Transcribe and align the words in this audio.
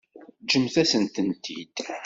Ǧǧemt-asen-tent-id. 0.43 1.77